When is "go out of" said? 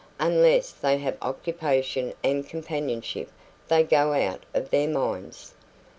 3.83-4.71